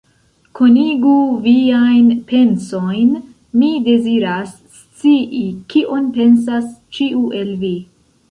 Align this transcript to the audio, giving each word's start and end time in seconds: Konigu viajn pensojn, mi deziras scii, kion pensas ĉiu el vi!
Konigu 0.59 1.11
viajn 1.43 2.07
pensojn, 2.31 3.11
mi 3.63 3.69
deziras 3.89 4.55
scii, 4.79 5.45
kion 5.75 6.07
pensas 6.17 6.67
ĉiu 6.99 7.23
el 7.43 7.53
vi! 7.65 7.73